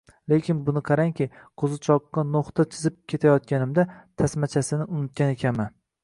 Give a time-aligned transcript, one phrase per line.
[0.31, 1.25] Lekin, buni qarangki,
[1.63, 3.85] qo‘zichoqqa no‘xta chizib berayotganimda,
[4.23, 5.77] tasmachasini unutgan ekanman.